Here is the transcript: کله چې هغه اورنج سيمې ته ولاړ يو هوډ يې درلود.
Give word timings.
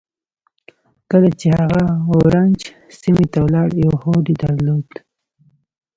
کله 1.11 1.29
چې 1.39 1.47
هغه 1.59 1.83
اورنج 2.11 2.59
سيمې 2.99 3.25
ته 3.33 3.39
ولاړ 3.45 3.69
يو 3.85 3.93
هوډ 4.03 4.25
يې 4.31 4.35
درلود. 4.43 4.87